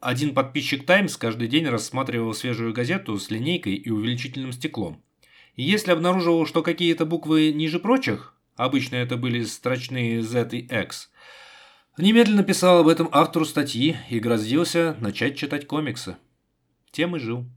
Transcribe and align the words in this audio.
один 0.00 0.32
подписчик 0.34 0.86
«Таймс» 0.86 1.18
каждый 1.18 1.46
день 1.46 1.66
рассматривал 1.66 2.32
свежую 2.32 2.72
газету 2.72 3.18
с 3.18 3.30
линейкой 3.30 3.74
и 3.74 3.90
увеличительным 3.90 4.52
стеклом. 4.52 5.02
И 5.56 5.62
если 5.62 5.92
обнаруживал, 5.92 6.46
что 6.46 6.62
какие-то 6.62 7.04
буквы 7.04 7.52
ниже 7.52 7.78
прочих, 7.78 8.34
обычно 8.56 8.96
это 8.96 9.18
были 9.18 9.44
строчные 9.44 10.22
Z 10.22 10.48
и 10.52 10.60
X, 10.60 11.10
немедленно 11.98 12.42
писал 12.42 12.78
об 12.78 12.88
этом 12.88 13.10
автору 13.12 13.44
статьи 13.44 13.96
и 14.08 14.20
грозился 14.20 14.96
начать 15.00 15.36
читать 15.36 15.66
комиксы. 15.66 16.16
Тем 16.92 17.16
и 17.16 17.18
жил. 17.18 17.50